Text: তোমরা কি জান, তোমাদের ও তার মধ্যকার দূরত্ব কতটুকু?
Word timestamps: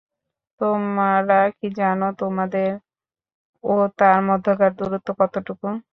তোমরা 0.61 1.05
কি 1.57 1.67
জান, 1.77 1.99
তোমাদের 2.21 2.69
ও 3.63 3.85
তার 3.99 4.19
মধ্যকার 4.29 4.71
দূরত্ব 4.79 5.09
কতটুকু? 5.19 5.67